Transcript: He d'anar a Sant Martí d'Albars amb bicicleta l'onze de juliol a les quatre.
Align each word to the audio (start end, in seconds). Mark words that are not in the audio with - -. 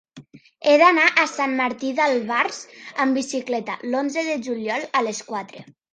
He 0.69 0.71
d'anar 0.81 1.03
a 1.23 1.25
Sant 1.31 1.51
Martí 1.59 1.91
d'Albars 1.99 2.61
amb 3.05 3.19
bicicleta 3.21 3.77
l'onze 3.93 4.25
de 4.31 4.39
juliol 4.49 4.89
a 5.01 5.05
les 5.11 5.21
quatre. 5.29 5.63